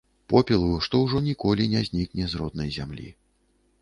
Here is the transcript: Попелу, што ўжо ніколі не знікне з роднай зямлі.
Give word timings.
Попелу, 0.31 0.69
што 0.87 1.01
ўжо 1.03 1.21
ніколі 1.27 1.67
не 1.75 1.85
знікне 1.91 2.25
з 2.33 2.43
роднай 2.43 2.69
зямлі. 2.79 3.07